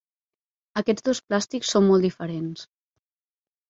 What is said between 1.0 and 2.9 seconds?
dos plàstics són molt diferents.